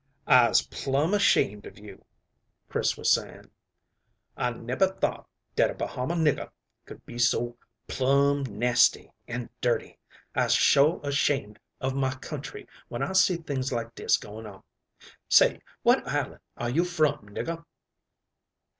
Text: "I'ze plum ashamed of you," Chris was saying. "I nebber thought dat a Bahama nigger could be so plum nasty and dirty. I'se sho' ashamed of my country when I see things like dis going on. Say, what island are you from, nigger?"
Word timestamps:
"I'ze 0.25 0.63
plum 0.71 1.13
ashamed 1.13 1.67
of 1.67 1.77
you," 1.77 2.03
Chris 2.69 2.97
was 2.97 3.11
saying. 3.11 3.51
"I 4.35 4.49
nebber 4.49 4.87
thought 4.95 5.29
dat 5.55 5.69
a 5.69 5.75
Bahama 5.75 6.15
nigger 6.15 6.49
could 6.87 7.05
be 7.05 7.19
so 7.19 7.55
plum 7.87 8.41
nasty 8.49 9.11
and 9.27 9.47
dirty. 9.61 9.99
I'se 10.33 10.53
sho' 10.53 11.01
ashamed 11.03 11.59
of 11.79 11.93
my 11.93 12.15
country 12.15 12.67
when 12.87 13.03
I 13.03 13.13
see 13.13 13.37
things 13.37 13.71
like 13.71 13.93
dis 13.93 14.17
going 14.17 14.47
on. 14.47 14.63
Say, 15.29 15.61
what 15.83 16.07
island 16.07 16.39
are 16.57 16.71
you 16.71 16.83
from, 16.83 17.29
nigger?" 17.29 17.63